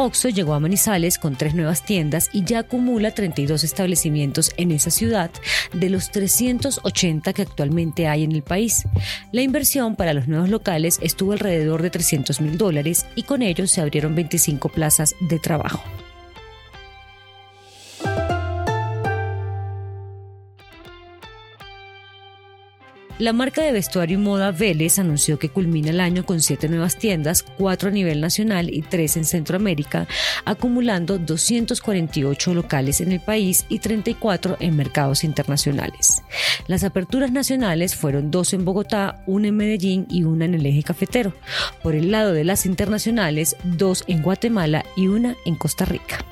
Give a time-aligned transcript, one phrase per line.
[0.00, 4.92] Oxo llegó a Manizales con tres nuevas tiendas y ya acumula 32 establecimientos en esa
[4.92, 5.28] ciudad
[5.72, 8.86] de los 380 que actualmente hay en el país.
[9.32, 13.72] La inversión para los nuevos locales estuvo alrededor de 300 mil dólares y con ellos
[13.72, 15.82] se abrieron 25 plazas de trabajo.
[23.18, 26.96] La marca de vestuario y moda Vélez anunció que culmina el año con siete nuevas
[26.96, 30.06] tiendas, cuatro a nivel nacional y tres en Centroamérica,
[30.44, 36.22] acumulando 248 locales en el país y 34 en mercados internacionales.
[36.68, 40.84] Las aperturas nacionales fueron dos en Bogotá, una en Medellín y una en el eje
[40.84, 41.34] cafetero.
[41.82, 46.24] Por el lado de las internacionales, dos en Guatemala y una en Costa Rica.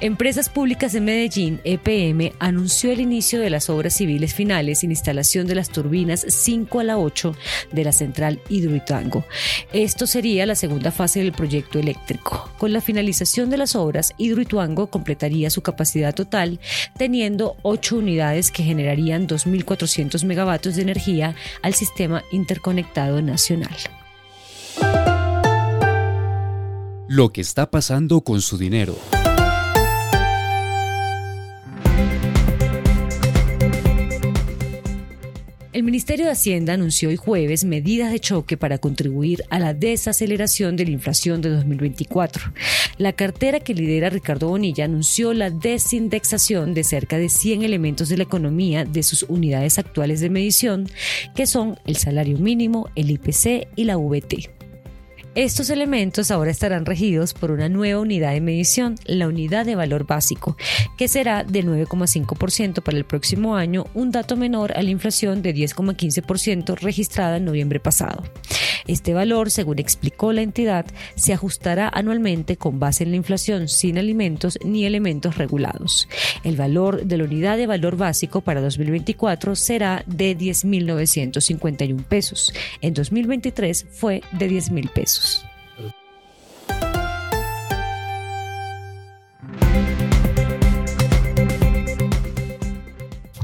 [0.00, 5.48] Empresas Públicas de Medellín, EPM, anunció el inicio de las obras civiles finales en instalación
[5.48, 7.34] de las turbinas 5 a la 8
[7.72, 9.24] de la central Hidroituango.
[9.72, 12.48] Esto sería la segunda fase del proyecto eléctrico.
[12.58, 16.60] Con la finalización de las obras, Hidroituango completaría su capacidad total,
[16.96, 23.76] teniendo 8 unidades que generarían 2.400 megavatios de energía al sistema interconectado nacional.
[27.08, 28.96] Lo que está pasando con su dinero.
[35.88, 40.84] Ministerio de Hacienda anunció hoy jueves medidas de choque para contribuir a la desaceleración de
[40.84, 42.52] la inflación de 2024.
[42.98, 48.18] La cartera que lidera Ricardo Bonilla anunció la desindexación de cerca de 100 elementos de
[48.18, 50.90] la economía de sus unidades actuales de medición,
[51.34, 54.57] que son el salario mínimo, el IPC y la VT.
[55.38, 60.04] Estos elementos ahora estarán regidos por una nueva unidad de medición, la unidad de valor
[60.04, 60.56] básico,
[60.96, 65.54] que será de 9,5% para el próximo año, un dato menor a la inflación de
[65.54, 68.24] 10,15% registrada en noviembre pasado.
[68.88, 73.98] Este valor, según explicó la entidad, se ajustará anualmente con base en la inflación sin
[73.98, 76.08] alimentos ni elementos regulados.
[76.42, 82.52] El valor de la unidad de valor básico para 2024 será de 10.951 pesos.
[82.80, 85.27] En 2023 fue de 10.000 pesos.
[85.28, 85.57] Adiós.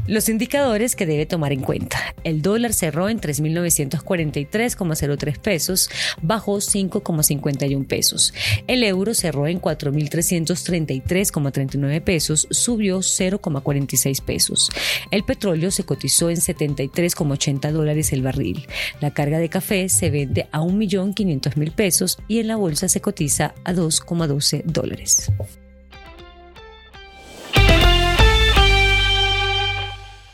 [0.07, 2.15] Los indicadores que debe tomar en cuenta.
[2.25, 5.89] El dólar cerró en 3.943,03 pesos,
[6.21, 8.35] bajó 5,51 pesos.
[8.67, 14.69] El euro cerró en 4.333,39 pesos, subió 0,46 pesos.
[15.11, 18.67] El petróleo se cotizó en 73,80 dólares el barril.
[19.01, 23.55] La carga de café se vende a 1.500.000 pesos y en la bolsa se cotiza
[23.65, 25.33] a 2,12 dólares.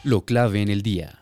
[0.03, 1.20] Lo clave en el día.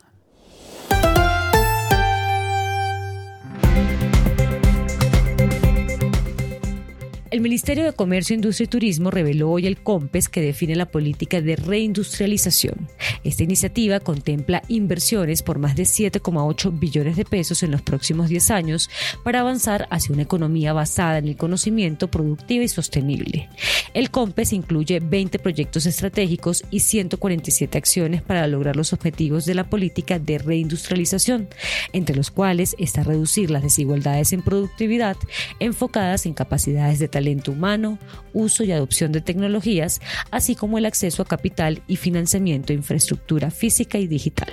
[7.31, 11.43] El Ministerio de Comercio, Industria y Turismo reveló hoy el COMPES que define la política
[11.43, 12.89] de reindustrialización.
[13.22, 18.50] Esta iniciativa contempla inversiones por más de 7,8 billones de pesos en los próximos 10
[18.50, 18.88] años
[19.25, 23.50] para avanzar hacia una economía basada en el conocimiento productiva y sostenible.
[23.93, 29.69] El COMPES incluye 20 proyectos estratégicos y 147 acciones para lograr los objetivos de la
[29.69, 31.49] política de reindustrialización,
[31.93, 35.17] entre los cuales está reducir las desigualdades en productividad
[35.61, 37.99] enfocadas en capacidades de talento humano,
[38.33, 43.51] uso y adopción de tecnologías, así como el acceso a capital y financiamiento de infraestructura
[43.51, 44.53] física y digital.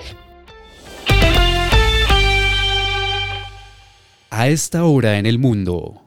[4.31, 6.04] A esta hora en el mundo.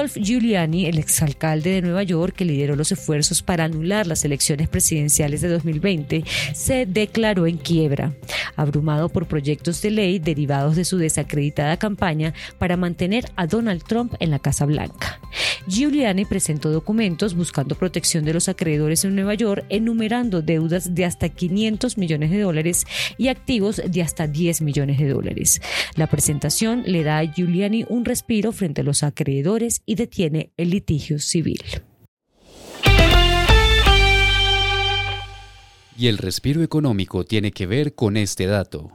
[0.00, 4.66] Rudolf Giuliani, el exalcalde de Nueva York que lideró los esfuerzos para anular las elecciones
[4.66, 6.24] presidenciales de 2020,
[6.54, 8.14] se declaró en quiebra,
[8.56, 14.14] abrumado por proyectos de ley derivados de su desacreditada campaña para mantener a Donald Trump
[14.20, 15.20] en la Casa Blanca.
[15.66, 21.28] Giuliani presentó documentos buscando protección de los acreedores en Nueva York, enumerando deudas de hasta
[21.28, 22.86] 500 millones de dólares
[23.18, 25.60] y activos de hasta 10 millones de dólares.
[25.94, 30.70] La presentación le da a Giuliani un respiro frente a los acreedores y detiene el
[30.70, 31.60] litigio civil.
[35.98, 38.92] Y el respiro económico tiene que ver con este dato.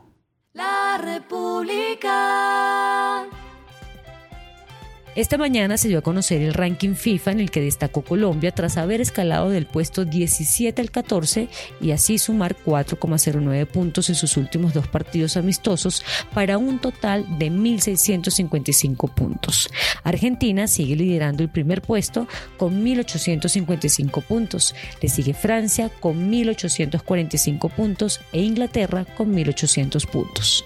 [0.53, 2.54] La República.
[5.15, 8.75] Esta mañana se dio a conocer el ranking FIFA en el que destacó Colombia tras
[8.75, 11.47] haber escalado del puesto 17 al 14
[11.79, 16.03] y así sumar 4,09 puntos en sus últimos dos partidos amistosos
[16.33, 19.69] para un total de 1.655 puntos.
[20.03, 22.27] Argentina sigue liderando el primer puesto
[22.57, 24.75] con 1.855 puntos.
[25.01, 30.65] Le sigue Francia con 1.845 puntos e Inglaterra con 1.800 puntos.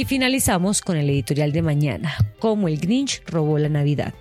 [0.00, 4.14] Y finalizamos con el editorial de mañana, cómo el Grinch robó la Navidad.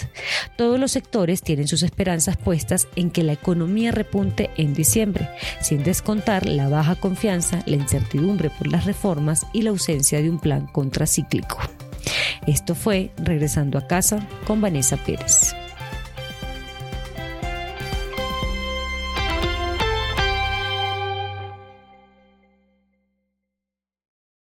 [0.58, 5.30] Todos los sectores tienen sus esperanzas puestas en que la economía repunte en diciembre,
[5.62, 10.40] sin descontar la baja confianza, la incertidumbre por las reformas y la ausencia de un
[10.40, 11.58] plan contracíclico.
[12.46, 15.56] Esto fue Regresando a casa con Vanessa Pérez.